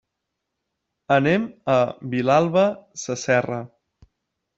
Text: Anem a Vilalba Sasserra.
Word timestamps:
Anem 1.15 1.43
a 1.73 1.75
Vilalba 2.13 2.63
Sasserra. 3.03 3.61